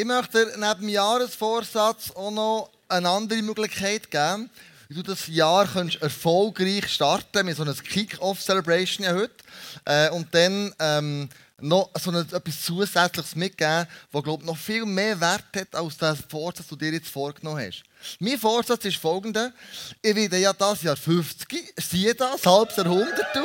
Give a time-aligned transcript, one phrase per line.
[0.00, 4.48] Ich möchte neben dem Jahresvorsatz auch noch eine andere Möglichkeit geben,
[4.88, 9.34] wie du das Jahr kannst erfolgreich starten mit so einer Kick-Off-Celebration heute.
[9.84, 11.28] Äh, und dann ähm,
[11.60, 16.20] noch so eine, etwas Zusätzliches mitgeben, das glaube noch viel mehr Wert hat, als das
[16.26, 17.82] Vorsatz, den du dir jetzt vorgenommen hast.
[18.20, 19.52] Mein Vorsatz ist folgender.
[20.00, 23.44] Ich werde ja das Jahr 50, siehe das, halbes Jahrhundert, du.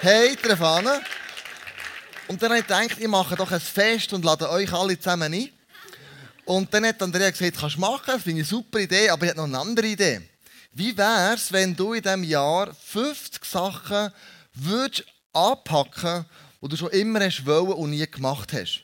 [0.00, 1.00] Hey, Trefane.
[2.26, 5.32] Und dann habe ich gedacht, ich mache doch ein Fest und lade euch alle zusammen
[5.32, 5.48] ein.
[6.48, 9.26] Und dann hat Andrea gesagt, kannst du machen, das finde ich eine super Idee, aber
[9.26, 10.22] ich habe noch eine andere Idee.
[10.72, 14.10] Wie wäre es, wenn du in diesem Jahr 50 Sachen
[14.54, 16.24] würdest anpacken
[16.62, 18.80] die du schon immer hast wollen und nie gemacht hast?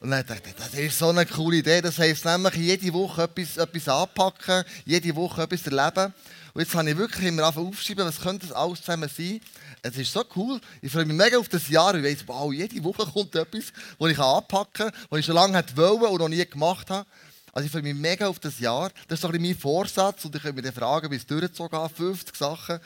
[0.00, 1.80] Und dann dachte ich, das ist so eine coole Idee.
[1.80, 6.12] Das heisst nämlich, jede Woche etwas, etwas anpacken, jede Woche etwas erleben.
[6.54, 9.40] Und jetzt habe ich wirklich immer aufgeschrieben, was könnte das alles zusammen sein.
[9.80, 10.60] Es ist so cool.
[10.82, 11.94] Ich freue mich mega auf das Jahr.
[11.94, 15.64] Ich weiss, wow, jede Woche kommt etwas, das ich anpacken kann, das ich schon lange
[15.74, 17.06] wollte und noch nie gemacht habe.
[17.52, 18.90] Also ich freue mich mega auf das Jahr.
[19.08, 22.36] Das ist doch mein Vorsatz und ich könnte mich dann fragen, wie es durchgezogen 50
[22.36, 22.80] Sachen.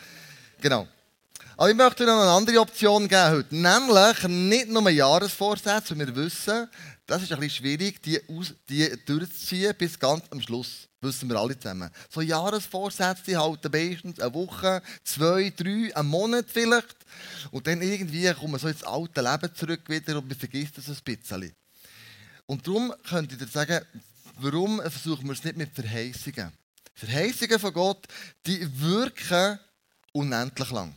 [0.61, 0.87] Genau.
[1.57, 3.57] Aber ich möchte noch eine andere Option geben heute.
[3.57, 6.69] Nämlich nicht nur Jahresvorsätze, weil wir wissen,
[7.07, 10.89] das ist ein bisschen schwierig, die, aus, die durchzuziehen bis ganz am Schluss.
[11.07, 11.91] Wissen wir alle zusammen.
[12.11, 16.97] So Jahresvorsätze halten meistens eine Woche, zwei, drei, einen Monat vielleicht.
[17.51, 20.89] Und dann irgendwie kommt man so ins alte Leben zurück wieder und man vergisst das
[20.89, 21.53] ein bisschen.
[22.47, 23.85] Und darum könnte ich dir sagen,
[24.39, 26.53] warum versuchen wir es nicht mit Verheißungen?
[26.95, 28.07] Verheißungen von Gott,
[28.47, 29.59] die wirken
[30.13, 30.95] unendlich lang.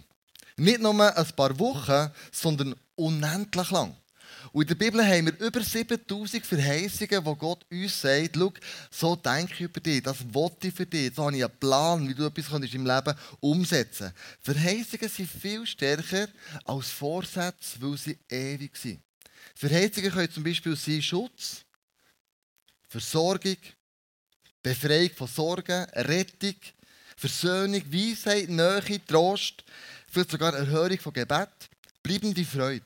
[0.57, 3.95] Nicht nur ein paar Wochen, sondern unendlich lang.
[4.51, 8.53] Und in der Bibel haben wir über 7000 Verheißungen, wo Gott uns sagt, schau,
[8.89, 12.07] so denke ich über dich, das wollte ich für dich, so habe ich einen Plan,
[12.07, 14.59] wie du etwas im Leben umsetzen kannst.
[14.59, 16.27] Verheißungen sind viel stärker
[16.65, 19.01] als Vorsätze, weil sie ewig sind.
[19.55, 21.65] Verheißungen können zum Beispiel sein Schutz,
[22.87, 23.57] Versorgung,
[24.63, 26.55] Befreiung von Sorgen, Rettung,
[27.15, 29.63] Versöhnung, Weisheit, Nähe, Trost,
[30.09, 31.49] vielleicht sogar Erhörung von Gebet,
[32.01, 32.85] bleibende Freude.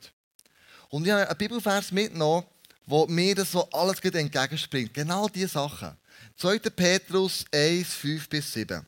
[0.93, 2.45] Und ich habe einen Bibelvers mitgenommen,
[2.85, 4.93] wo mir das so alles entgegenspringt.
[4.93, 5.97] Genau diese Sachen.
[6.37, 6.59] 2.
[6.59, 8.85] Petrus 1, 5 bis 7.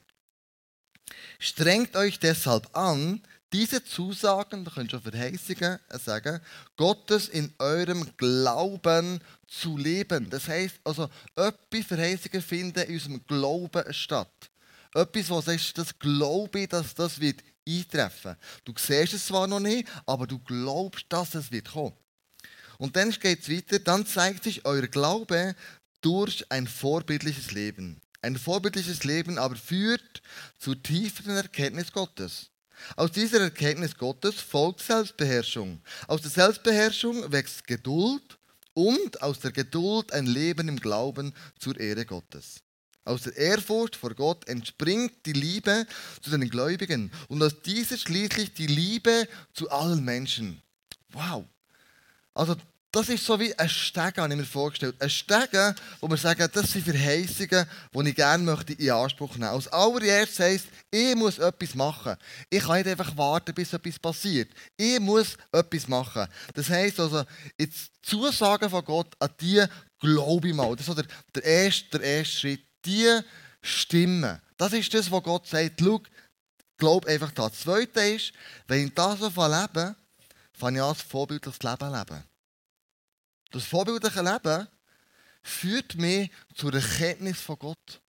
[1.40, 6.42] Strengt euch deshalb an, diese Zusagen, da könnt ihr schon Verheißungen sagen,
[6.78, 10.30] Gottes in eurem Glauben zu leben.
[10.30, 14.52] Das heißt also, etwas Verheißungen finden in unserem Glauben statt.
[14.94, 18.36] Etwas, was sagst, das glaube ich, dass das wird eintreffen.
[18.64, 21.94] Du siehst es zwar noch nicht, aber du glaubst, dass es wird kommen.
[22.78, 25.56] Und dann geht es weiter, dann zeigt sich euer Glaube
[26.02, 28.02] durch ein vorbildliches Leben.
[28.22, 30.22] Ein vorbildliches Leben aber führt
[30.58, 32.50] zur tieferen Erkenntnis Gottes.
[32.96, 35.82] Aus dieser Erkenntnis Gottes folgt Selbstbeherrschung.
[36.08, 38.38] Aus der Selbstbeherrschung wächst Geduld
[38.74, 42.65] und aus der Geduld ein Leben im Glauben zur Ehre Gottes.
[43.06, 45.86] Aus der Ehrfurcht vor Gott entspringt die Liebe
[46.22, 50.62] zu den Gläubigen und aus dieser schließlich die Liebe zu allen Menschen.
[51.12, 51.46] Wow.
[52.34, 52.56] Also
[52.96, 54.96] das ist so wie ein Stegen, habe ich mir vorgestellt.
[55.00, 59.52] Ein Stegen, wo wir sagen, das sind Verheißungen, die ich gerne möchte in Anspruch nehmen
[59.52, 59.56] möchte.
[59.56, 62.16] Als allererstes heisst, ich muss etwas machen.
[62.50, 64.50] Ich kann nicht einfach warten, bis etwas passiert.
[64.78, 66.26] Ich muss etwas machen.
[66.54, 67.24] Das heisst also,
[67.60, 69.64] jetzt Zusagen von Gott, an die
[70.00, 70.74] glaube ich mal.
[70.76, 71.06] Das ist so der,
[71.36, 73.20] der, erste, der erste Schritt die
[73.62, 74.42] Stimme.
[74.58, 75.80] Das ist das, was Gott sagt.
[75.80, 76.02] Schau,
[76.78, 77.52] glaub einfach das.
[77.52, 78.34] Das Zweite ist,
[78.68, 79.96] wenn ich das so lebe,
[80.54, 82.24] fange ich an, das vorbildliches Leben leben.
[83.52, 84.68] Das vorbildliche Leben
[85.42, 88.02] führt mich zur Erkenntnis von Gott.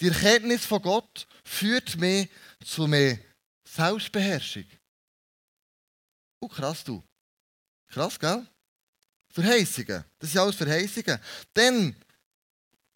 [0.00, 2.28] Die Erkenntnis von Gott führt mich
[2.64, 3.18] zu mehr
[3.64, 4.66] Selbstbeherrschung.
[6.40, 7.02] Oh, krass, du.
[7.88, 8.46] Krass, gell?
[9.30, 10.04] Verheißungen.
[10.18, 11.18] Das sind alles Verheißungen.
[11.54, 11.96] Dann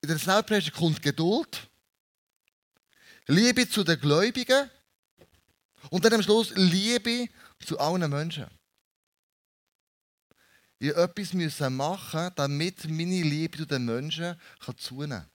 [0.01, 1.69] in der Selbstbeherrschung kommt Geduld,
[3.27, 4.71] Liebe zu den Gläubigen
[5.91, 7.29] und dann am Schluss Liebe
[7.65, 8.47] zu allen Menschen.
[10.79, 14.37] Ich musste etwas machen, damit meine Liebe zu den Menschen
[14.77, 15.31] zunehmen kann.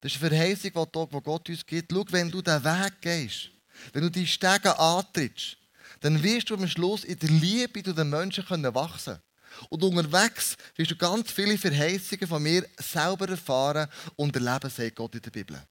[0.00, 0.70] Das ist eine Verheißung,
[1.10, 1.92] die Gott uns gibt.
[1.92, 3.50] Schau, wenn du den Weg gehst,
[3.92, 5.56] wenn du die Stege antrittst,
[6.00, 9.27] dann wirst du am Schluss in der Liebe zu den Menschen wachsen können.
[9.68, 15.14] Und unterwegs wirst du ganz viele Verheißungen von mir selber erfahren und erleben, sagt Gott
[15.14, 15.62] in der Bibel.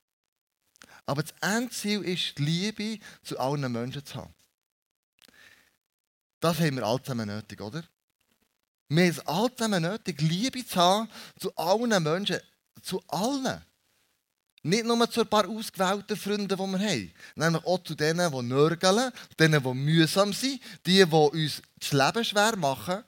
[1.05, 4.33] Aber das Endziel ist, die Liebe zu allen Menschen zu haben.
[6.39, 7.83] Das haben wir alle zusammen nötig, oder?
[8.89, 11.09] Wir haben es alle zusammen nötig, Liebe zu haben
[11.39, 12.39] zu allen Menschen,
[12.81, 13.63] zu allen.
[14.63, 17.13] Nicht nur zu ein paar ausgewählten Freunden, die wir haben.
[17.35, 22.25] Nämlich auch zu denen, die nörgeln, denen, die mühsam sind, die, die uns das Leben
[22.25, 23.03] schwer machen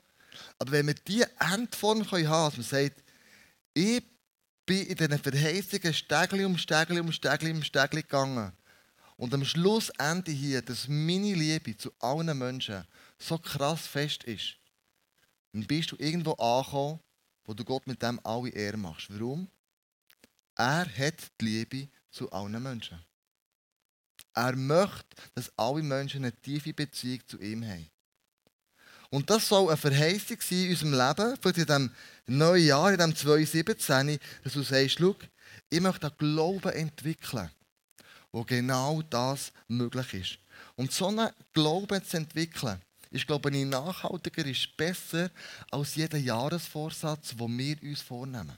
[0.58, 3.02] Aber wenn wir diese Endform haben können, dass man sagt,
[3.74, 4.02] ich
[4.66, 8.52] bin in diesen Verheißungen Stegli um Stegli um Stegli um Stegli gegangen.
[9.16, 12.84] Und am Schlussende hier, dass meine Liebe zu allen Menschen
[13.18, 14.56] so krass fest ist,
[15.52, 17.00] dann bist du irgendwo angekommen,
[17.44, 19.08] wo du Gott mit dem alle Ehre machst.
[19.10, 19.48] Warum?
[20.56, 23.04] Er hat die Liebe zu allen Menschen.
[24.34, 27.90] Er möchte, dass alle Menschen eine tiefe Beziehung zu ihm haben.
[29.10, 31.90] Und das soll eine Verheißung sein in unserem Leben, für in diesem
[32.26, 35.16] neuen Jahr, in diesem 2017, dass du sagst, schau,
[35.68, 37.50] ich möchte einen Glauben entwickeln,
[38.30, 40.38] wo genau das möglich ist.
[40.76, 42.80] Und so einen Glauben zu entwickeln,
[43.10, 45.30] ist, glaube ich, nachhaltiger, ist besser
[45.70, 48.56] als jeder Jahresvorsatz, den wir uns vornehmen.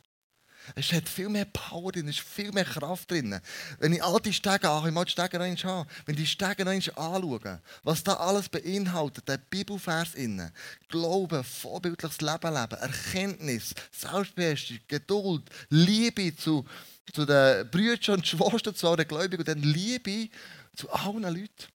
[0.74, 3.40] Es hat viel mehr Power drin, es ist viel mehr Kraft drin.
[3.78, 6.64] Wenn ich all die Stege anschaue, ich mal die Stege noch einmal wenn die Stege
[6.64, 10.52] noch anschaue, was da alles beinhaltet, der Bibelvers innen,
[10.88, 16.64] Glauben, vorbildliches Leben leben, Erkenntnis, Selbstbeherrschung, Geduld, Liebe zu,
[17.12, 20.30] zu den Brüdern und Schwestern, zu allen Gläubigen und dann Liebe
[20.76, 21.72] zu allen Leuten.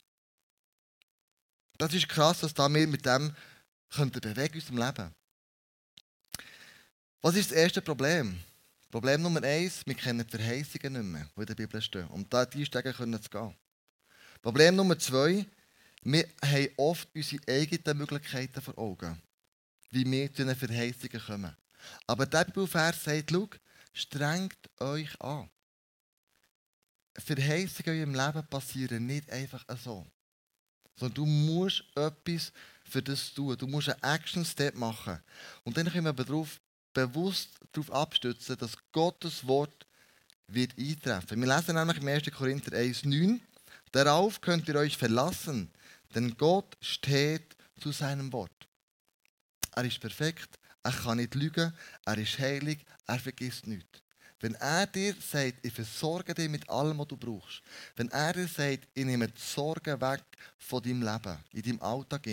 [1.78, 3.36] Das ist krass, dass wir mit dem
[3.96, 5.16] bewegen in unserem Leben.
[7.22, 8.40] Was ist das erste Problem?
[8.98, 12.08] Problem Nummer eins, wir kennen die Verheißungen nicht mehr, die in der Bibel stehen.
[12.08, 13.54] Um da die Stege können zu gehen.
[14.42, 15.46] Problem Nummer zwei,
[16.02, 19.22] wir haben oft unsere eigenen Möglichkeiten vor Augen,
[19.92, 21.56] wie wir zu den Verheißungen kommen.
[22.08, 23.48] Aber der Bibelvers sagt, schau,
[23.94, 25.48] strengt euch an.
[27.20, 30.08] Verheißungen in eurem Leben passieren nicht einfach so.
[30.96, 32.52] Sondern du musst etwas
[32.84, 33.56] für das tun.
[33.60, 35.20] Du musst einen Action-Step machen.
[35.66, 36.60] Und dann können wir darauf
[36.98, 39.86] bewusst darauf abstützen, dass Gottes Wort
[40.48, 41.40] wird eintreffen.
[41.40, 42.32] Wir lesen nämlich im 1.
[42.32, 43.40] Korinther 1,9
[43.92, 45.72] Darauf könnt ihr euch verlassen,
[46.14, 48.68] denn Gott steht zu seinem Wort.
[49.76, 51.74] Er ist perfekt, er kann nicht lügen,
[52.06, 54.02] er ist heilig, er vergisst nichts.
[54.40, 57.62] Wenn er dir sagt, ich versorge dich mit allem, was du brauchst,
[57.96, 60.24] wenn er dir sagt, ich nehme die Sorgen weg
[60.58, 62.28] von deinem Leben, in deinem Alltag,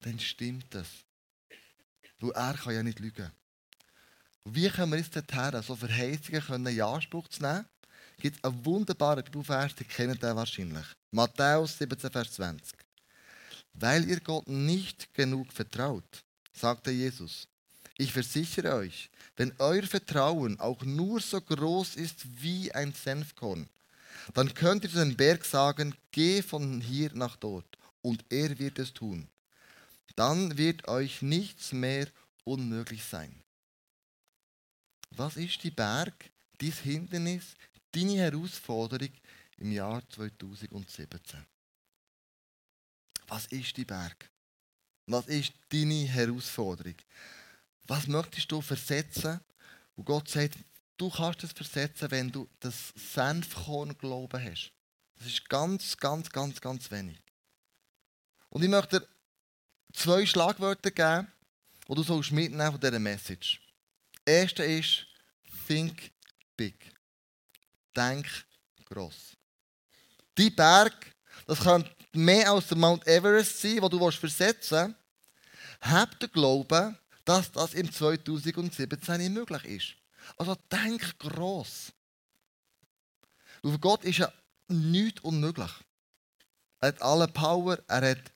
[0.00, 0.88] dann stimmt das.
[2.18, 3.30] Weil er kann ja nicht lügen.
[4.44, 7.66] Wie können wir uns dorthin, so Verheißungen können in Anspruch zu nehmen?
[8.16, 10.86] Es gibt einen wunderbaren Bibelvers, den kennt ihr wahrscheinlich.
[11.10, 12.76] Matthäus 17, Vers 20.
[13.74, 17.48] Weil ihr Gott nicht genug vertraut, sagte Jesus,
[17.98, 23.68] ich versichere euch, wenn euer Vertrauen auch nur so groß ist wie ein Senfkorn,
[24.34, 28.78] dann könnt ihr zu dem Berg sagen, geh von hier nach dort, und er wird
[28.78, 29.28] es tun.
[30.16, 32.06] Dann wird euch nichts mehr
[32.44, 33.42] unmöglich sein.
[35.16, 37.54] Was ist die Berg, dein Hindernis,
[37.92, 39.12] deine Herausforderung
[39.58, 41.44] im Jahr 2017?
[43.26, 44.30] Was ist die Berg?
[45.06, 46.94] Was ist deine Herausforderung?
[47.84, 49.40] Was möchtest du versetzen?
[49.96, 50.58] Und Gott sagt,
[50.96, 54.72] du kannst es versetzen, wenn du das Senfkorn Glauben hast.
[55.16, 57.18] Das ist ganz, ganz, ganz, ganz wenig.
[58.48, 59.08] Und ich möchte dir
[59.92, 61.28] zwei Schlagwörter geben,
[61.88, 63.60] die du sollst mitnehmen von dieser Message.
[64.30, 65.06] Erste ist,
[65.66, 66.12] think
[66.56, 66.74] big.
[67.96, 68.26] Denk
[68.84, 69.36] gross.
[70.38, 70.94] Die Berg,
[71.46, 74.94] das könnte mehr als der Mount Everest sein, wo du versetzen
[75.80, 75.92] willst.
[75.92, 79.94] Hab den Glauben, dass das im 2017 möglich ist.
[80.36, 81.92] Also denk gross.
[83.62, 84.32] Für Gott ist ja
[84.68, 85.72] nichts unmöglich.
[86.80, 88.32] Er hat alle Power, er hat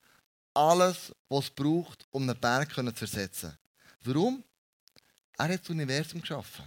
[0.55, 3.57] alles, was es braucht, um einen Berg zu versetzen.
[4.03, 4.43] Warum?
[5.37, 6.65] Er hat das Universum geschaffen.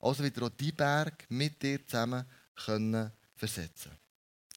[0.00, 3.90] Also wird er auch die Berg mit dir zusammen können versetzen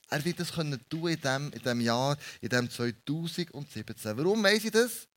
[0.10, 4.18] Er wird das können tun in diesem, in diesem Jahr, in diesem 2017.
[4.18, 5.08] Warum weiß ich das?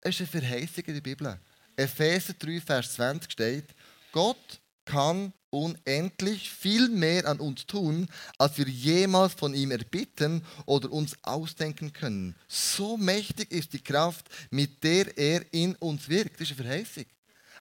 [0.00, 1.40] Es ist eine Verheißung in der Bibel.
[1.76, 3.74] Epheser 3, Vers 20 steht,
[4.12, 10.90] Gott kann unendlich viel mehr an uns tun, als wir jemals von ihm erbitten oder
[10.90, 12.34] uns ausdenken können.
[12.48, 16.40] So mächtig ist die Kraft, mit der er in uns wirkt.
[16.40, 17.04] Das ist eine Verheißung.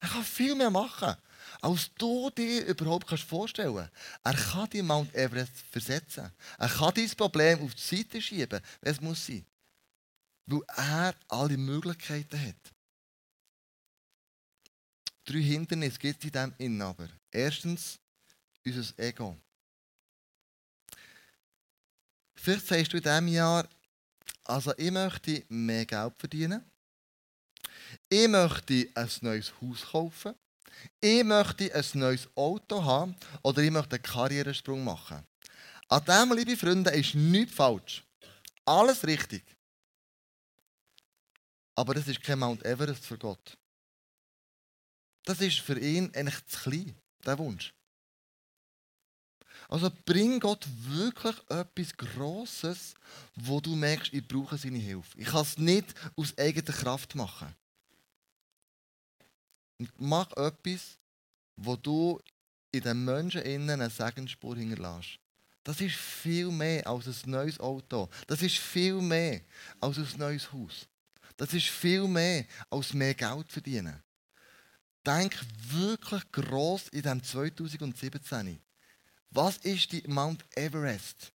[0.01, 1.15] Er kann viel mehr machen,
[1.61, 3.91] als du dir überhaupt kannst vorstellen kannst.
[4.23, 6.31] Er kann die Mount Everest versetzen.
[6.57, 9.45] Er kann dein Problem auf die Seite schieben, wenn es muss sein.
[10.47, 12.73] Weil er alle Möglichkeiten hat.
[15.23, 17.07] Drei Hindernisse gibt es in diesem Innen aber.
[17.29, 17.99] Erstens,
[18.65, 19.37] unser Ego.
[22.33, 23.69] Vielleicht sagst du in diesem Jahr,
[24.45, 26.70] also ich möchte mehr Geld verdienen.
[28.09, 30.35] Ich möchte ein neues Haus kaufen.
[30.99, 35.25] Ich möchte ein neues Auto haben oder ich möchte einen Karrieresprung machen.
[35.87, 38.03] An dem, liebe Freunde, ist nichts falsch.
[38.65, 39.43] Alles richtig.
[41.75, 43.57] Aber das ist kein Mount Everest für Gott.
[45.25, 46.95] Das ist für ihn eigentlich zu klein,
[47.25, 47.73] der Wunsch.
[49.69, 52.93] Also bring Gott wirklich etwas Grosses,
[53.35, 55.17] wo du merkst, ich brauche seine Hilfe.
[55.17, 57.55] Ich kann es nicht aus eigener Kraft machen.
[59.81, 60.99] Und mach etwas,
[61.55, 62.21] wo du
[62.71, 65.17] in den Menschen innen eine Segensspur hinterlässt.
[65.63, 68.07] Das ist viel mehr als ein neues Auto.
[68.27, 69.41] Das ist viel mehr
[69.79, 70.87] als ein neues Haus.
[71.35, 74.03] Das ist viel mehr als mehr Geld verdienen.
[75.03, 75.35] Denk
[75.71, 78.61] wirklich gross in diesem 2017.
[79.31, 81.33] Was ist die Mount Everest,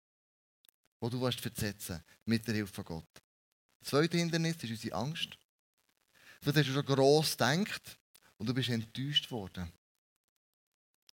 [1.00, 3.23] wo du versetzen mit der Hilfe von Gott?
[3.79, 5.29] Das zweite Hindernis ist unsere Angst.
[6.41, 7.97] Vielleicht hast du schon gross gedacht
[8.37, 9.71] und du bist enttäuscht worden.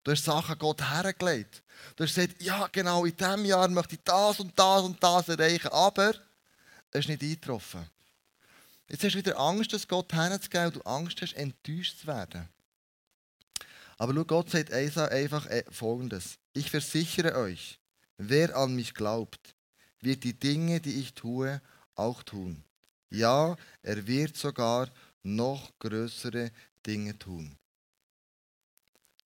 [0.03, 1.61] Du hast Sachen Gott hergelegt.
[1.95, 5.29] Du hast gesagt, ja genau, in diesem Jahr möchte ich das und das und das
[5.29, 6.15] erreichen, aber
[6.91, 7.85] es ist nicht eingetroffen.
[8.87, 12.49] Jetzt hast du wieder Angst, dass Gott herzugeben und du Angst hast, enttäuscht zu werden.
[13.97, 16.39] Aber schau, Gott sagt einfach äh, Folgendes.
[16.53, 17.79] Ich versichere euch,
[18.17, 19.53] wer an mich glaubt,
[19.99, 21.61] wird die Dinge, die ich tue,
[21.95, 22.63] auch tun.
[23.09, 24.89] Ja, er wird sogar
[25.23, 26.51] noch größere
[26.85, 27.57] Dinge tun.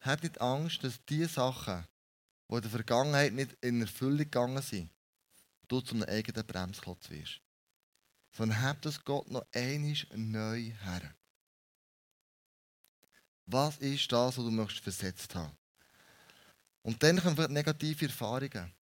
[0.02, 1.88] Habt nicht Angst, dass die Sachen,
[2.50, 4.92] die in der Vergangenheit nicht in Erfüllung gegangen sind,
[5.68, 7.42] du zu einem eigenen Bremsklotz wirst.
[8.32, 11.16] Sondern habt das Gott noch einmal neu her.
[13.46, 15.56] Was ist das, was du möchtest versetzt haben?
[16.82, 18.74] Und dann kommen vielleicht negative Erfahrungen.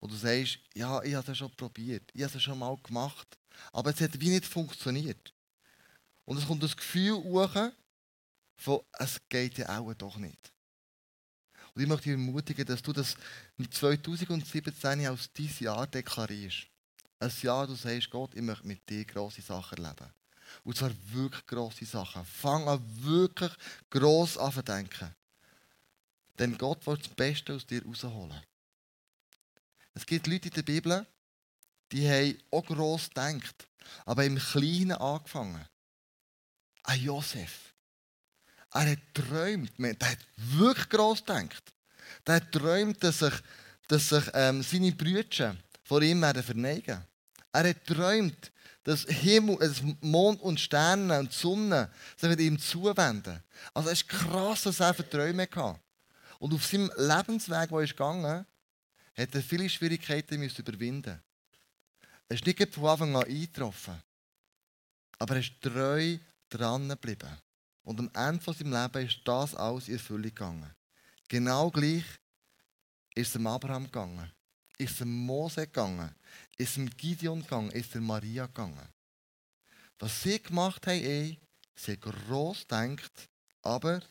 [0.00, 3.38] Wo du sagst, ja, ich habe es schon probiert, ich habe es schon mal gemacht,
[3.72, 5.34] aber es hat wie nicht funktioniert.
[6.30, 7.72] Und es kommt das Gefühl hoch,
[8.54, 10.52] von, es geht ja auch doch nicht.
[11.74, 13.16] Und ich möchte dich ermutigen, dass du das
[13.58, 16.68] 2017 als dein Jahr deklarierst.
[17.18, 20.08] Ein Jahr, du sagst, Gott, ich möchte mit dir grosse Sachen erleben.
[20.62, 22.24] Und zwar wirklich grosse Sachen.
[22.24, 23.52] Fang an, wirklich
[23.90, 25.12] gross an zu denken.
[26.38, 28.40] Denn Gott will das Beste aus dir rausholen.
[29.94, 31.04] Es gibt Leute in der Bibel,
[31.90, 33.66] die haben auch gross gedacht,
[34.04, 35.66] aber im Kleinen angefangen.
[36.84, 37.74] Ein Josef.
[38.72, 41.72] Er hat geträumt, der hat wirklich gross gedacht.
[42.26, 43.34] Der hat geträumt, dass sich,
[43.88, 47.04] dass sich ähm, seine Brüder vor ihm werden verneigen.
[47.52, 48.52] Er hat geträumt,
[48.84, 53.42] dass Himmel, dass Mond und Sterne und Sonne sich ihm zuwenden.
[53.74, 55.80] Also es ist krass, dass er für Träume hatte.
[56.38, 58.46] Und auf seinem Lebensweg, wo er gegangen
[59.16, 61.20] hat er viele Schwierigkeiten überwinden
[62.28, 64.00] Er ist nicht von Anfang an eingetroffen.
[65.18, 66.16] Aber er ist treu
[66.50, 67.36] dran geblieben.
[67.82, 70.74] Und am Ende von seinem Leben ist das alles in Erfüllung gegangen.
[71.28, 72.04] Genau gleich
[73.14, 74.30] ist es dem Abraham gegangen,
[74.78, 76.14] ist es dem Mose gegangen,
[76.56, 78.88] ist es dem Gideon gegangen, ist es der Maria gegangen.
[79.98, 81.38] Was sie gemacht haben, ey,
[81.74, 83.28] sie haben gross gedacht,
[83.62, 84.02] aber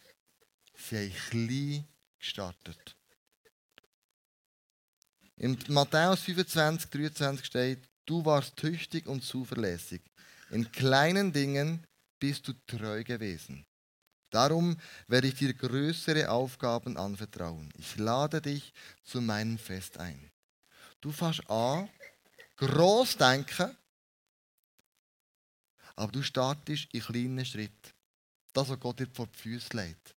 [0.76, 1.88] sie haben klein
[2.20, 2.96] gestartet.
[5.38, 10.02] In Matthäus 25, 23 steht, du warst tüchtig und zuverlässig.
[10.50, 11.88] In kleinen Dingen
[12.20, 13.66] bist du treu gewesen.
[14.30, 17.72] Darum werde ich dir größere Aufgaben anvertrauen.
[17.78, 18.74] Ich lade dich
[19.04, 20.30] zu meinem Fest ein.
[21.02, 21.90] Du fährst an,
[22.58, 23.76] groß denken,
[25.96, 27.92] aber du startest in kleinen Schritten.
[28.54, 30.16] Das, was Gott dir vor die Füße legt.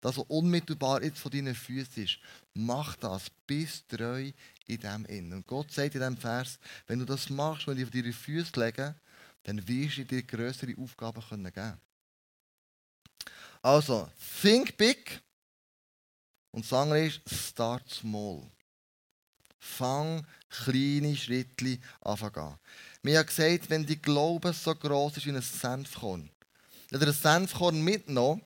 [0.00, 2.18] Das, was unmittelbar jetzt von deinen Füßen ist.
[2.52, 4.30] Mach das, bist treu
[4.66, 5.32] in dem Innen.
[5.32, 8.60] Und Gott sagt in diesem Vers, wenn du das machst, wenn die auf deine Füße
[8.60, 8.94] legen,
[9.44, 11.80] dann wirst du dir größere Aufgaben geben können.
[13.62, 14.10] Also,
[14.42, 15.20] think big
[16.50, 18.42] und das andere ist start small.
[19.58, 22.58] Fang kleine Schritte an.
[23.02, 26.30] Wir haben gesagt, wenn die Glaube so groß ist wie ein Senfkorn,
[26.90, 28.42] wenn du ein Senfkorn mitgenommen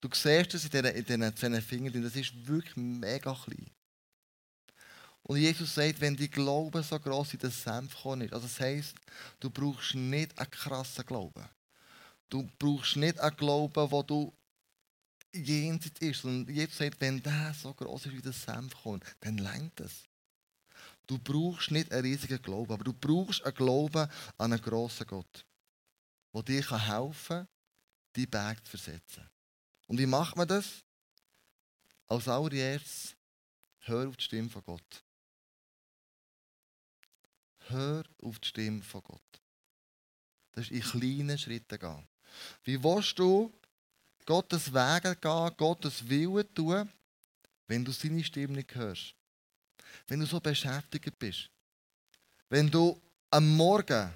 [0.00, 3.70] du siehst es in diesen zehn Fingern, das ist wirklich mega klein.
[5.28, 8.96] Und Jesus sagt, wenn die Glaube so groß wie das Senfkorn ist, also das heisst,
[9.38, 11.46] du brauchst nicht einen krassen Glauben.
[12.30, 14.32] Du brauchst nicht einen Glauben, wo du
[15.34, 16.24] jenseits ist.
[16.24, 20.04] Und Jesus sagt, wenn der so groß ist wie das Senfkorn, dann lenkt es.
[21.06, 24.08] Du brauchst nicht einen riesigen Glauben, aber du brauchst einen Glauben
[24.38, 25.44] an einen grossen Gott,
[26.32, 27.48] der dir helfen kann,
[28.16, 29.28] die Berg zu versetzen.
[29.88, 30.82] Und wie macht man das?
[32.06, 33.14] Als allererstes,
[33.80, 35.04] hör auf die Stimme von Gott.
[37.68, 39.40] Hör auf die Stimme von Gott.
[40.52, 42.08] Das ist in kleinen Schritten gehen.
[42.64, 43.52] Wie willst du
[44.24, 46.88] Gottes Wege gehen, Gottes Willen tun,
[47.66, 49.14] wenn du seine Stimme nicht hörst?
[50.06, 51.50] Wenn du so beschäftigt bist?
[52.48, 54.14] Wenn du am Morgen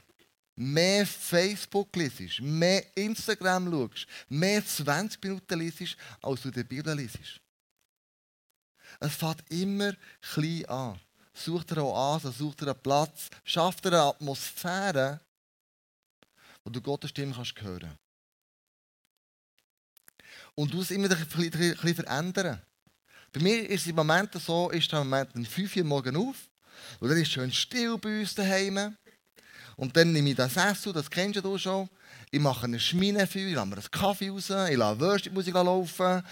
[0.56, 7.40] mehr Facebook liest, mehr Instagram schaust, mehr 20 Minuten liest, als du die Bibel liest.
[9.00, 11.00] Es fängt immer klein an.
[11.34, 15.20] Such dir auch an, such dir einen Platz, schaff dir eine Atmosphäre,
[16.64, 17.98] wo du Gottes Stimme kannst hören
[20.54, 22.62] Und du es immer ein bisschen, ein bisschen verändern.
[23.32, 26.50] Bei mir ist es im Moment so, ist der Moment um 5 Uhr morgen auf
[27.00, 28.96] und dann ist es schön still bei uns daheim.
[29.76, 31.88] Und dann nehme ich das Essen, das kennst du schon.
[32.30, 36.22] Ich mache eine Schmine für ich lasse mir einen Kaffee raus, ich lasse Würstchenmusik laufen.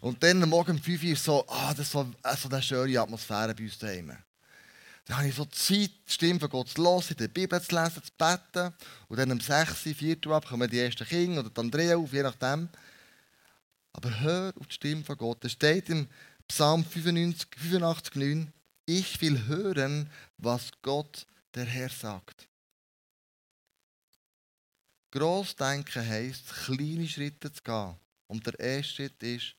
[0.00, 3.54] Und dann morgen um 5 Uhr so, ah, das ist so, so eine schöne Atmosphäre
[3.54, 4.16] bei uns daheim.
[5.10, 8.00] Dann habe ich so Zeit, die Stimme von Gott zu hören, der Bibel zu lesen,
[8.00, 8.72] zu beten.
[9.08, 12.12] Und dann um 6, 4 Uhr ab kommen die ersten Kinder oder die Andrea auf,
[12.12, 12.68] je nachdem.
[13.92, 15.44] Aber hör auf die Stimme von Gott.
[15.44, 16.06] Es steht im
[16.46, 18.52] Psalm 95, 85, 9,
[18.86, 21.26] ich will hören, was Gott
[21.56, 22.46] der Herr sagt.
[25.10, 27.96] Grossdenken heisst, kleine Schritte zu gehen.
[28.28, 29.56] Und der erste Schritt ist,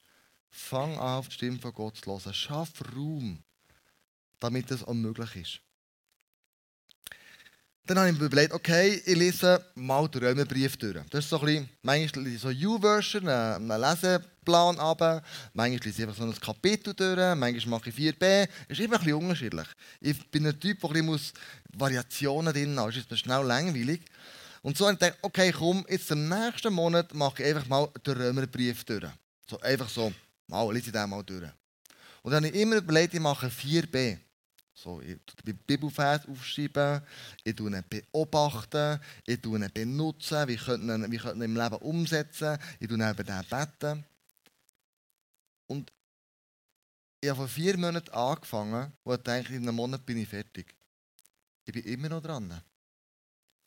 [0.50, 2.34] fang an, auf die Stimme von Gott zu hören.
[2.34, 3.44] Schaff Raum,
[4.42, 5.62] damit es auch möglich ist.
[7.86, 10.98] Dann habe ich mir überlegt, okay, ich lese mal den Römerbrief durch.
[11.10, 15.90] Das ist so ein bisschen, manchmal lese ich so U-Version, einen Leseplan ab, manchmal lese
[15.90, 18.48] ich einfach so ein Kapitel durch, manchmal mache ich 4b.
[18.68, 19.68] Es ist immer ein bisschen unterschiedlich.
[20.00, 21.34] Ich bin ein Typ, der ein bisschen
[21.74, 22.96] Variationen drin hat.
[22.96, 24.02] Es ist schnell langweilig.
[24.62, 27.90] Und so habe ich gedacht, okay, komm, jetzt im nächsten Monat mache ich einfach mal
[28.06, 29.06] den Römerbrief durch.
[29.50, 30.14] So, einfach so,
[30.48, 31.50] mal, lese ich den mal durch.
[32.22, 34.20] Und dann habe ich immer überlegt, ich mache 4b.
[34.82, 37.04] So, ich tue den Bibelvers aufschreiben,
[37.44, 42.98] ich tue beobachten, ich tue benutzen, wie könnte ihn, wie im Leben umsetzen, ich tue
[42.98, 44.04] neben den beten.
[45.68, 45.92] Und
[47.22, 50.74] ich habe vor vier Monaten angefangen und ich in einem Monat bin ich fertig.
[51.64, 52.60] Ich bin immer noch dran.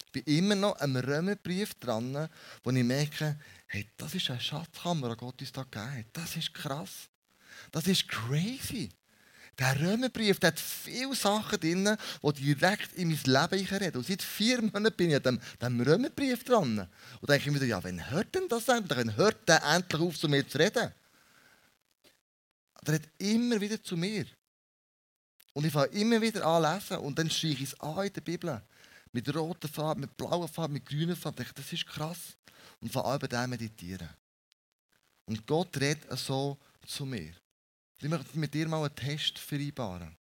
[0.06, 2.28] Ich bin immer noch am Römerbrief dran,
[2.64, 6.06] wo ich merke, hey, das ist eine Schatzkammer, die Gott uns da gegeben hat.
[6.12, 7.08] Das ist krass.
[7.70, 8.90] Das ist crazy.
[9.58, 13.98] Der Römerbrief der hat viele Sachen drin, die direkt in mein Leben reden.
[13.98, 16.88] Und seit vier Monaten bin ich an dem, dem Römerbrief dran.
[17.20, 18.98] Und denke ich mir, ja, wann hört denn das endlich?
[18.98, 20.92] Wann hört der endlich auf, zu mir zu reden?
[22.82, 24.26] Der redet immer wieder zu mir.
[25.52, 28.20] Und ich fange immer wieder an lesen und dann streiche ich es an in der
[28.20, 28.60] Bibel.
[29.12, 31.42] Mit roter Farbe, mit blauer Farbe, mit grüner Farbe.
[31.42, 32.18] Ich denke, das ist krass.
[32.80, 34.08] Und an, bei dem meditieren.
[35.26, 37.32] Und Gott redet so zu mir.
[38.04, 40.14] Ich möchte mit dir mal einen Test vereinbaren.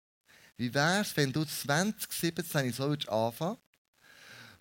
[0.56, 3.56] Wie wäre es, wenn du 2017 so anfangen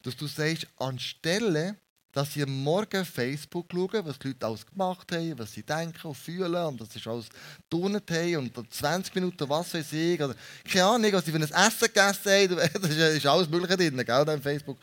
[0.02, 1.76] dass du sagst, anstelle,
[2.12, 6.18] dass sie morgen Facebook schauen, was die Leute alles gemacht haben, was sie denken und
[6.18, 7.28] fühlen und das ist alles
[7.70, 10.34] getan haben und 20 Minuten was weiß ich, oder
[10.68, 14.30] keine Ahnung, was sie für ein Essen gegessen haben, das ist alles Mögliche drin, gell,
[14.30, 14.80] auf Facebook.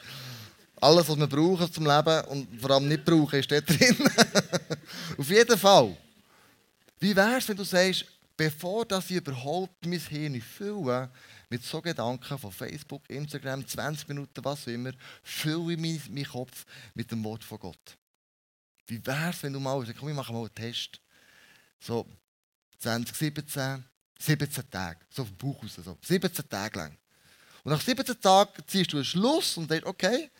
[0.81, 3.97] Alles, was wir brauchen zum Leben und vor allem nicht brauchen, ist dort drin.
[5.19, 5.97] auf jeden Fall.
[7.01, 8.05] Wie wäre es, wenn du sagst,
[8.39, 11.11] bevor dass ich überhaupt mein Hirn fülle,
[11.51, 16.65] mit so Gedanken von Facebook, Instagram, 20 Minuten, was auch immer, fülle ich meinen Kopf
[16.95, 17.99] mit dem Wort von Gott.
[18.87, 21.01] Wie wäre es, wenn du mal sagst, komm, wir machen mal einen Test.
[21.81, 22.07] So
[22.79, 23.85] 2017,
[24.21, 26.97] 17 Tage, so vom Buch aus, so 17 Tage lang.
[27.65, 30.31] Und nach 17 Tagen ziehst du einen Schluss und denkst, okay,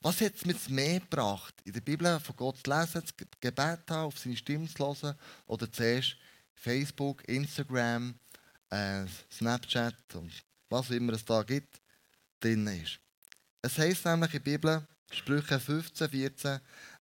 [0.00, 3.80] was hat es mir mehr gebracht, in der Bibel von Gott zu lesen, das Gebet
[3.90, 5.14] haben, auf seine Stimme zu hören
[5.46, 6.16] oder zuerst
[6.54, 8.14] Facebook, Instagram,
[8.70, 10.32] äh, Snapchat und
[10.68, 11.80] was immer es da gibt,
[12.40, 12.98] drin ist.
[13.62, 16.60] Es heißt nämlich in der Bibel, Sprüche 15, 14,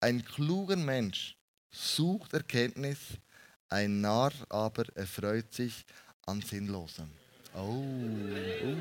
[0.01, 1.37] ein kluger Mensch
[1.71, 2.99] sucht Erkenntnis,
[3.69, 5.85] ein Narr aber erfreut sich
[6.27, 7.11] an Sinnlosem.
[7.55, 8.75] Oh, oh,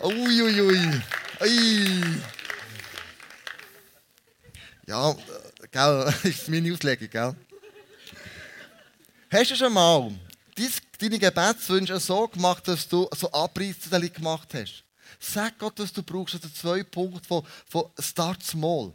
[0.00, 1.02] oh, uiuiui,
[1.40, 2.20] ui.
[4.86, 5.16] Ja, äh,
[5.72, 7.34] gell, ist meine Auslegung, gell?
[9.28, 10.12] Hast du schon mal
[11.00, 14.84] deine Gebetswünsche so gemacht, dass du so Abreißzettel gemacht hast?
[15.18, 18.94] Sag Gott, was du brauchst, also zwei Punkte von, von Start Small.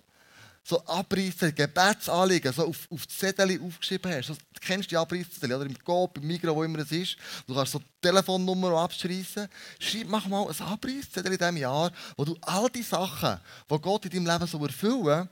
[0.63, 4.27] So Abreißzettel, Gebetsanliegen, so auf, auf Zettel aufgeschrieben hast.
[4.27, 7.17] So, du kennst die Abreißzettel, oder im Coop, im Migros, wo immer es ist.
[7.45, 9.49] Du kannst so Telefonnummer abschreissen.
[9.79, 13.37] Schreib, mach mal ein Abreißzettel in diesem Jahr, wo du all die Sachen,
[13.69, 15.27] die Gott in deinem Leben so erfüllen,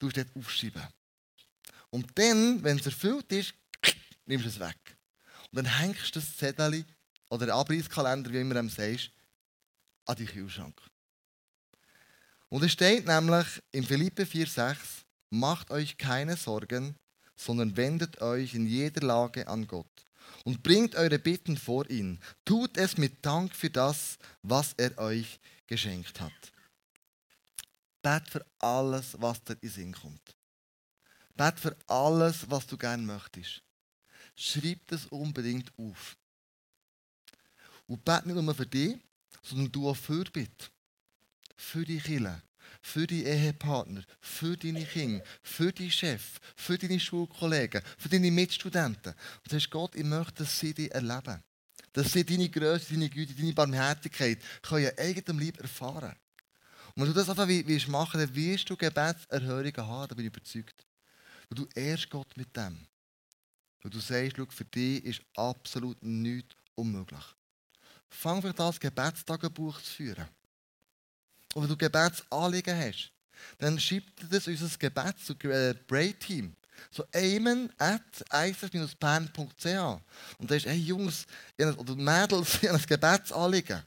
[0.00, 0.82] du dort aufschreiben.
[1.90, 3.54] Und dann, wenn es erfüllt ist,
[4.30, 4.78] nimmst es weg.
[5.50, 6.84] Und dann hängst du das Zettel
[7.28, 9.10] oder den Abreißkalender, wie immer du sagst,
[10.06, 10.80] an die Kühlschrank.
[12.48, 16.96] Und es steht nämlich in Philippe 4,6: Macht euch keine Sorgen,
[17.36, 20.06] sondern wendet euch in jeder Lage an Gott
[20.44, 22.20] und bringt eure Bitten vor ihn.
[22.44, 26.52] Tut es mit Dank für das, was er euch geschenkt hat.
[28.02, 30.36] Bet für alles, was dir in Sinn kommt.
[31.36, 33.62] Bet für alles, was du gerne möchtest.
[34.42, 36.16] Schreib das unbedingt auf.
[37.86, 38.96] Und bet nicht nur für dich,
[39.42, 40.70] sondern du auch für bitte.
[41.58, 42.42] Für die Kinder,
[42.80, 49.12] für die Ehepartner, für deine Kinder, für deinen Chef, für deine Schulkollegen, für deine Mitstudenten.
[49.12, 51.42] Und sagst, Gott, ich möchte, dass sie dich erleben.
[51.92, 54.38] Dass sie deine Größe, deine Güte, deine Barmherzigkeit
[54.70, 56.16] in eigenem Leib erfahren.
[56.94, 60.34] Und wenn du das einfach wie, machen dann wirst du Gebetserhörungen haben, da bin ich
[60.34, 60.86] überzeugt.
[61.50, 62.86] Und du ehrst Gott mit dem.
[63.82, 67.24] Und du sagst, schau, für dich ist absolut nichts unmöglich.
[68.08, 70.26] Fang an, das Gebetstagebuch zu führen.
[71.54, 73.12] Und wenn du Gebetsanliegen hast,
[73.58, 76.54] dann schreib dir das unser Gebets- zu äh, Pray-Team.
[76.90, 79.66] So amen at icf-band.ch
[80.38, 81.26] Und da ist, hey Jungs
[81.58, 83.82] oder Mädels, ich habe ein Gebetsanliegen.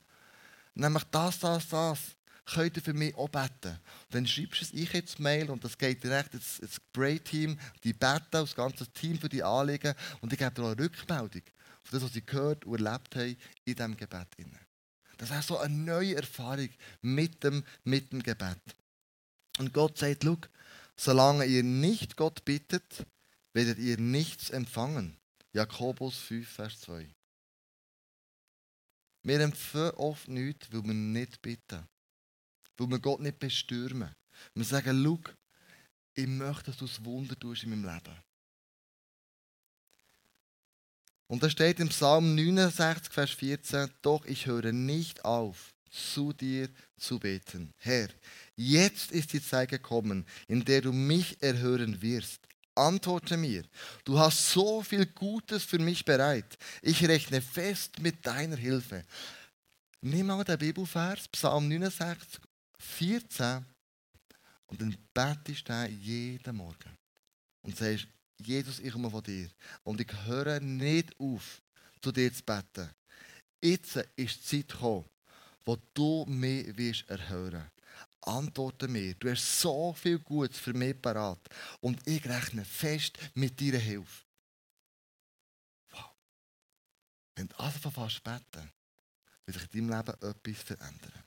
[0.75, 1.99] Nämlich das, das, das.
[2.45, 3.79] Könnt ihr für mich auch beten?
[4.09, 7.57] Dann schreibst du es ich ins Mail und das geht direkt ins, ins Pray-Team.
[7.83, 9.93] Die beten, das ganze Team für die Anliegen.
[10.19, 11.41] Und ich gebe dir auch eine Rückmeldung
[11.83, 14.27] auf das, was sie gehört und erlebt haben in diesem Gebet.
[15.17, 16.69] Das ist so eine neue Erfahrung
[17.01, 18.59] mit dem, mit dem Gebet.
[19.59, 20.37] Und Gott sagt, schau,
[20.97, 23.05] solange ihr nicht Gott bittet,
[23.53, 25.17] werdet ihr nichts empfangen.
[25.53, 27.07] Jakobus 5, Vers 2.
[29.23, 31.87] Wir empfangen oft nichts, weil wir nicht bitten.
[32.77, 34.13] Weil wir Gott nicht bestürmen.
[34.55, 35.19] Wir sagen, schau,
[36.15, 38.17] ich möchte, dass du das Wunder tust in meinem Leben.
[41.27, 46.69] Und da steht im Psalm 69, Vers 14, doch ich höre nicht auf, zu dir
[46.97, 47.71] zu beten.
[47.77, 48.09] Herr,
[48.55, 52.41] jetzt ist die Zeit gekommen, in der du mich erhören wirst.
[52.75, 53.63] Antworte mir,
[54.03, 56.57] du hast so viel Gutes für mich bereit.
[56.81, 59.03] Ich rechne fest mit deiner Hilfe.
[60.01, 62.41] Nimm mal den Bibelvers, Psalm 69,
[62.83, 63.65] 14,
[64.67, 66.97] und dann betest du jeden Morgen.
[67.61, 68.07] Und sagst,
[68.39, 69.49] Jesus, ich komme von dir.
[69.83, 71.61] Und ich höre nicht auf,
[72.01, 72.89] zu dir zu beten.
[73.61, 75.05] Jetzt ist die Zeit gekommen,
[75.63, 77.69] wo du mich wirst erhören
[78.21, 79.13] Antworte mir.
[79.15, 81.39] Du hast so viel Gutes für mich parat.
[81.81, 84.23] Und ich rechne fest mit deiner Hilfe.
[85.91, 86.11] Wow.
[87.35, 88.71] Wenn du also fast beten,
[89.45, 91.23] wird sich in deinem Leben etwas verändern.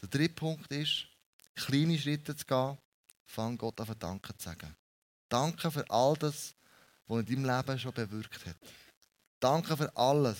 [0.00, 1.06] Der dritte Punkt ist,
[1.54, 2.78] kleine Schritte zu gehen,
[3.24, 4.76] fang Gott an Danke zu sagen.
[5.28, 6.54] Danke für all das,
[7.06, 8.56] was in deinem Leben schon bewirkt hat.
[9.40, 10.38] Danke für alles,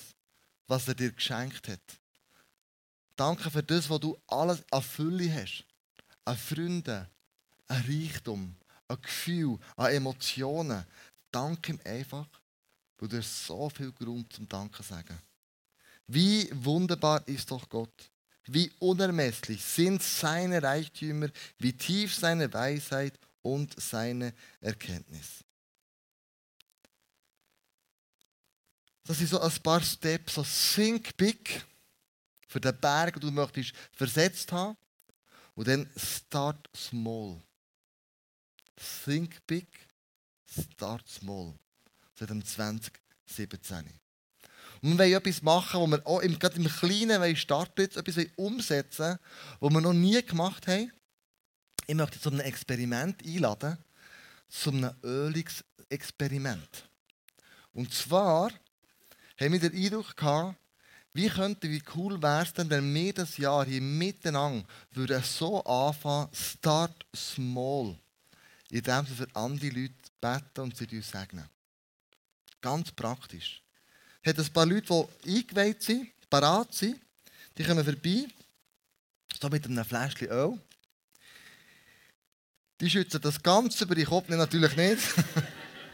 [0.67, 1.81] was er dir geschenkt hat.
[3.15, 5.65] Danke für das, was du alles an Fülle hast.
[6.25, 7.07] An Freunden,
[7.69, 8.57] an Reichtum,
[8.89, 10.85] an Gefühl, an Emotionen.
[11.31, 12.27] Danke ihm einfach,
[12.99, 15.19] weil du hast so viel Grund zum Danken zu sagen.
[16.07, 18.11] Wie wunderbar ist doch Gott.
[18.47, 21.29] Wie unermesslich sind seine Reichtümer,
[21.59, 25.45] wie tief seine Weisheit und seine Erkenntnis.
[29.05, 31.65] Das sind so ein paar Steps, so Think Big
[32.49, 34.77] für den Berg, den du möchtest versetzt haben.
[35.55, 37.41] Und dann Start Small.
[39.05, 39.69] Think Big,
[40.45, 41.55] Start Small.
[42.15, 44.01] Seit dem 2017.
[44.83, 49.19] Und wir wollen etwas machen, wo wir auch im, gerade im Kleinen starten, etwas umsetzen,
[49.61, 50.93] was wir noch nie gemacht haben
[51.87, 53.79] ich möchte zu einem Experiment einladen,
[54.49, 56.89] zu einem Ölungsexperiment.
[57.73, 58.51] Und zwar
[59.39, 60.59] haben wir den Eindruck gehabt,
[61.13, 65.65] wie könnte, wie cool wäre es denn, wenn wir das Jahr hier miteinander würden so
[65.65, 67.99] anfangen, start small,
[68.71, 71.49] indem sie für andere Leute beten und sie uns segnen.
[72.61, 73.63] Ganz praktisch.
[74.27, 77.01] Hat ein paar Leute, die eingeweiht sind, parat sind,
[77.57, 78.27] die kommen vorbei,
[79.41, 80.59] so mit einem Fläschchen Öl.
[82.81, 85.01] Die schützen das Ganze über den Kopf natürlich nicht.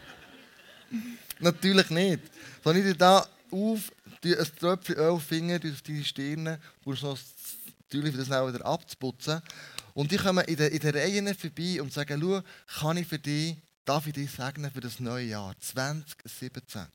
[1.40, 2.20] natürlich nicht.
[2.64, 3.92] Sondern ich da auf,
[4.24, 7.16] die, ein Tröpfchen Öl Finger auf deine Stirn, brauchst du
[7.90, 9.42] natürlich das auch wieder abzuputzen.
[9.92, 12.42] Und die kommen in der, in der Reihe vorbei und sagen, schau,
[12.80, 16.86] kann ich für dich, darf ich dich segnen für das neue Jahr 2017?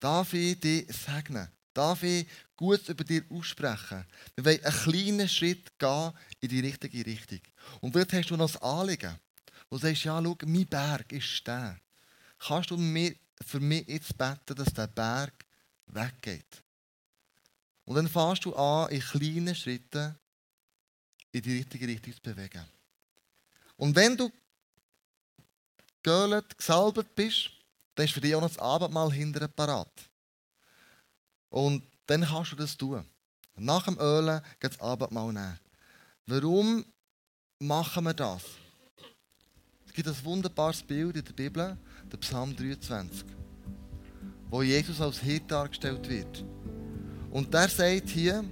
[0.00, 1.48] Darf ich dich segnen?
[1.74, 4.04] Darf ich gut über dich aussprechen?
[4.34, 7.40] Wir wollen einen kleinen Schritt gehen in die richtige Richtung.
[7.80, 9.16] Und dort hast du noch das Anliegen.
[9.68, 11.78] Wo du sagst, ja, schau, mein Berg ist der.
[12.38, 13.14] Kannst du mir,
[13.46, 15.44] für mich jetzt beten, dass der Berg
[15.86, 16.62] weggeht?
[17.84, 20.16] Und dann fährst du an, in kleinen Schritten
[21.32, 22.64] in die richtige Richtung zu bewegen.
[23.76, 24.30] Und wenn du
[26.02, 27.50] geölt, gesalbt bist,
[28.00, 29.92] dann ist für dich auch noch das Abendmahl hinterher parat.
[31.50, 33.04] Und dann kannst du das tun.
[33.56, 35.60] Nach dem Ölen geht das Abendmahl nehmen.
[36.26, 36.82] Warum
[37.58, 38.42] machen wir das?
[39.86, 41.76] Es gibt ein wunderbares Bild in der Bibel,
[42.10, 43.26] der Psalm 23,
[44.48, 46.42] wo Jesus als Hirte dargestellt wird.
[47.30, 48.42] Und der sagt hier,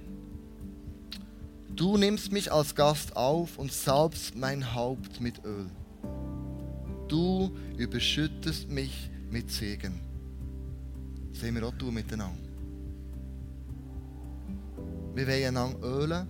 [1.69, 5.71] du nimmst mich als Gast auf und salbst mein Haupt mit Öl.
[7.07, 9.99] Du überschüttest mich mit Segen.
[11.31, 12.37] Das sehen wir auch tun miteinander.
[15.13, 16.27] Wir wollen einander ölen,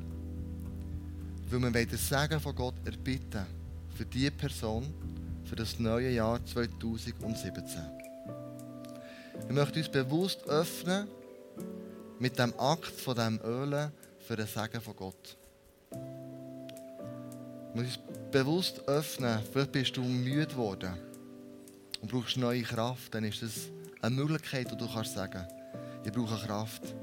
[1.49, 3.45] weil wir den Segen von Gott erbitten
[3.95, 4.85] für diese Person,
[5.45, 7.81] für das neue Jahr 2017.
[9.47, 11.07] Wir möchten uns bewusst öffnen
[12.19, 15.37] mit dem Akt von dem Ölen für den Segen von Gott.
[17.73, 19.39] Wir müssen uns bewusst öffnen.
[19.51, 21.08] Vielleicht bist du müde geworden
[22.01, 23.13] und brauchst neue Kraft.
[23.13, 23.69] Dann ist das
[24.01, 25.45] eine Möglichkeit, wo du kannst sagen,
[26.03, 26.95] ich brauche Kraft.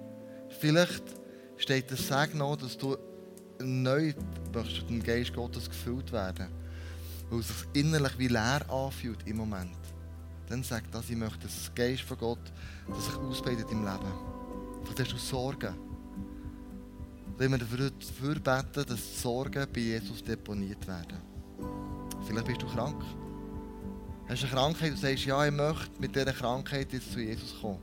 [0.59, 1.05] Vielleicht
[1.57, 2.97] steht das Segen noch, dass du
[3.61, 4.13] neu
[4.55, 6.49] möchtest dem Geist Gottes gefüllt werden.
[7.31, 9.77] Weil es sich innerlich wie leer anfühlt im Moment.
[10.49, 12.53] Dann sag das, ich möchte das Geist von Gott,
[12.89, 14.13] das sich ausbreitet im Leben.
[14.85, 15.75] Vielleicht hast du Sorgen.
[17.37, 21.19] Wenn wir dafür beten, dass die Sorgen bei Jesus deponiert werden.
[22.27, 23.03] Vielleicht bist du krank.
[24.29, 27.55] Hast du eine Krankheit und sagst, ja, ich möchte mit dieser Krankheit jetzt zu Jesus
[27.61, 27.79] kommen.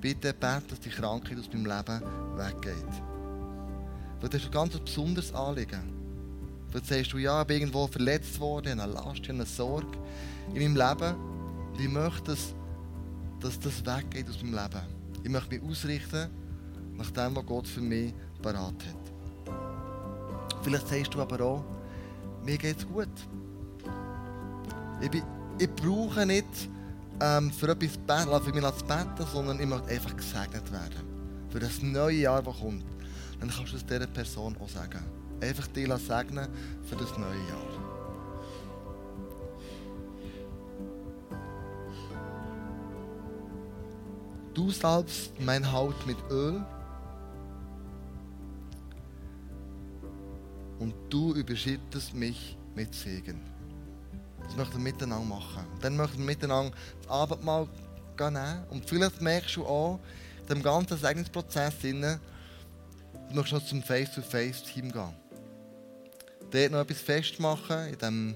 [0.00, 2.02] Bitte bete, dass die Krankheit aus meinem Leben
[2.36, 3.02] weggeht.
[4.20, 5.80] Weil das ist ein ganz besonderes Anliegen.
[6.68, 9.96] Vielleicht sagst du, ja, ich bin irgendwo verletzt worden, eine Last, eine Sorge
[10.52, 11.14] in meinem Leben.
[11.72, 12.54] Und ich möchte, dass,
[13.40, 14.82] dass das weggeht aus meinem Leben.
[15.22, 16.28] Ich möchte mich ausrichten
[16.96, 19.54] nach dem, was Gott für mich parat hat.
[20.62, 21.64] Vielleicht sagst du aber auch,
[22.44, 23.08] mir geht es gut.
[25.00, 25.22] Ich, bin,
[25.58, 26.46] ich brauche nicht
[27.20, 31.16] ähm, für etwas beten, für mich beten, sondern ich möchte einfach gesegnet werden.
[31.50, 32.84] Für das neue Jahr, das kommt.
[33.40, 35.02] Dann kannst du es dieser Person auch sagen.
[35.40, 36.48] Einfach dich segnen
[36.84, 37.96] für das neue Jahr.
[44.54, 46.64] Du salbst mein Haut mit Öl
[50.78, 53.55] und du überschüttest mich mit Segen.
[54.56, 55.66] Das möchten wir miteinander machen.
[55.82, 57.68] Dann möchten wir miteinander das Abendmahl
[58.18, 58.64] nehmen.
[58.70, 60.00] Und vielleicht merkst du auch,
[60.40, 62.18] in dem ganzen Segnungsprozess, du
[63.34, 65.14] möchtest noch zum Face-to-Face-Team gehen.
[66.50, 68.34] Dort noch etwas festmachen, in dem,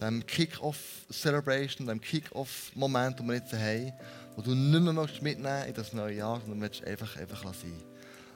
[0.00, 3.92] dem Kick-Off-Celebration, dem Kick-Off-Moment, den wir jetzt haben,
[4.34, 7.80] wo du nicht mehr mitnehmen in das neue Jahr, sondern möchtest einfach, einfach sein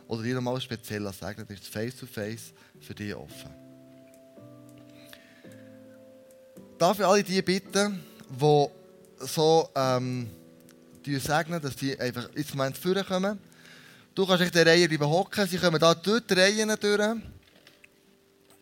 [0.07, 3.66] Oder dir nochmal speziell sagen, das ist Face-to-Face für dich offen.
[6.79, 8.67] Darf ich alle die bitten, die
[9.21, 10.29] so ähm,
[11.07, 13.39] die segnen, dass die einfach ins Moment vorkommen.
[14.15, 15.47] Du kannst dich der Reihe bleiben hocken.
[15.47, 17.23] Sie kommen da durch die Reihen durch.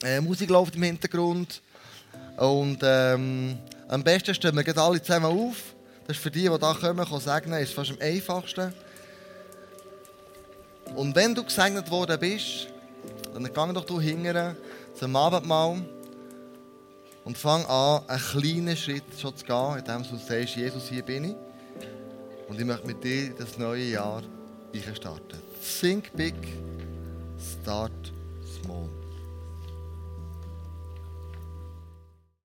[0.04, 1.60] Äh, Musik läuft im Hintergrund.
[2.36, 5.74] Und ähm, am besten stehen wir alle zusammen auf.
[6.06, 8.72] Das ist für die, die hier kommen, kann segnen, ist fast am einfachsten.
[10.94, 12.68] Und wenn du gesegnet worden bist,
[13.32, 14.56] dann geh doch du hingern
[14.94, 15.82] zum Abendmahl.
[17.24, 21.24] Und fang an, einen kleinen Schritt schon zu gehen, indem du sagst, Jesus, hier bin
[21.24, 21.36] ich.
[22.48, 24.22] Und ich möchte mit dir das neue Jahr
[24.94, 25.38] starten.
[25.80, 26.34] Think big,
[27.62, 28.12] start
[28.62, 28.88] small.